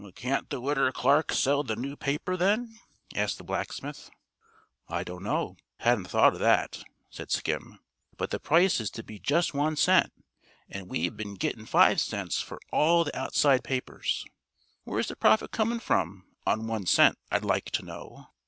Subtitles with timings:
[0.15, 2.79] "Can't the Widder Clark sell the new paper, then?"
[3.13, 4.09] asked the blacksmith.
[4.89, 5.57] "I dunno.
[5.81, 7.77] Hadn't thought o' that," said Skim.
[8.17, 10.11] "But the price is to be jus' one cent,
[10.67, 14.25] an' we've ben gittin' five cents fer all the outside papers.
[14.85, 18.31] Where's the profit comin' from, on one cent, I'd like to know?